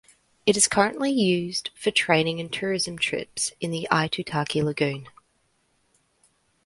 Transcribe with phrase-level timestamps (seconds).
[0.47, 5.07] It is currently used for training and tourism trips in the Aitutaki lagoon.